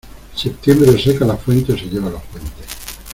Septiembre 0.35 0.89
o 0.89 0.97
seca 0.97 1.25
las 1.27 1.39
fuentes 1.43 1.75
o 1.75 1.77
se 1.77 1.85
lleva 1.85 2.09
los 2.09 2.23
puentes. 2.23 2.65